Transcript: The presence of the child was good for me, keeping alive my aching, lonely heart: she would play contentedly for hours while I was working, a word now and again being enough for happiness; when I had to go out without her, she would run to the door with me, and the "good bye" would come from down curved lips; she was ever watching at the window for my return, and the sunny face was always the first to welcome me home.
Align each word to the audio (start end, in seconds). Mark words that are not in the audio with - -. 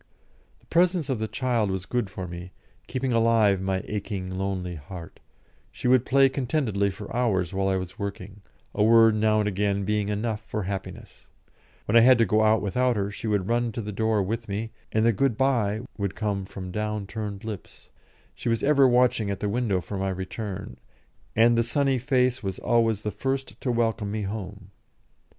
The 0.61 0.65
presence 0.65 1.11
of 1.11 1.19
the 1.19 1.27
child 1.27 1.69
was 1.69 1.85
good 1.85 2.09
for 2.09 2.27
me, 2.27 2.53
keeping 2.87 3.11
alive 3.13 3.61
my 3.61 3.83
aching, 3.87 4.31
lonely 4.31 4.73
heart: 4.73 5.19
she 5.71 5.87
would 5.87 6.07
play 6.07 6.27
contentedly 6.27 6.89
for 6.89 7.15
hours 7.15 7.53
while 7.53 7.67
I 7.67 7.75
was 7.75 7.99
working, 7.99 8.41
a 8.73 8.83
word 8.83 9.13
now 9.13 9.37
and 9.39 9.47
again 9.47 9.85
being 9.85 10.09
enough 10.09 10.41
for 10.41 10.63
happiness; 10.63 11.27
when 11.85 11.95
I 11.95 11.99
had 11.99 12.17
to 12.17 12.25
go 12.25 12.41
out 12.41 12.63
without 12.63 12.95
her, 12.95 13.11
she 13.11 13.27
would 13.27 13.47
run 13.47 13.71
to 13.73 13.81
the 13.83 13.91
door 13.91 14.23
with 14.23 14.49
me, 14.49 14.71
and 14.91 15.05
the 15.05 15.13
"good 15.13 15.37
bye" 15.37 15.81
would 15.99 16.15
come 16.15 16.45
from 16.45 16.71
down 16.71 17.05
curved 17.05 17.45
lips; 17.45 17.91
she 18.33 18.49
was 18.49 18.63
ever 18.63 18.87
watching 18.87 19.29
at 19.29 19.39
the 19.39 19.49
window 19.49 19.81
for 19.81 19.99
my 19.99 20.09
return, 20.09 20.77
and 21.35 21.55
the 21.55 21.61
sunny 21.61 21.99
face 21.99 22.41
was 22.41 22.57
always 22.57 23.03
the 23.03 23.11
first 23.11 23.61
to 23.61 23.71
welcome 23.71 24.09
me 24.09 24.23
home. 24.23 24.71